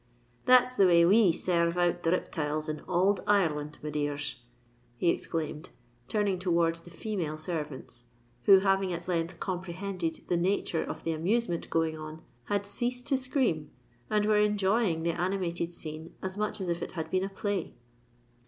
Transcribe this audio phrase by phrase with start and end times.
[0.45, 4.41] "That's the way we serve out the riptiles in ould Ireland, my dears,"
[4.97, 5.69] he exclaimed,
[6.07, 8.05] turning towards the female servants,
[8.45, 13.15] who, having at length comprehended the nature of the amusement going on, had ceased to
[13.15, 13.69] scream
[14.09, 17.75] and were enjoying the animated scene as much as if it had been a play.